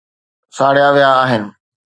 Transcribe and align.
ساڙيا 0.55 0.87
ويا 0.95 1.09
آهن 1.23 1.43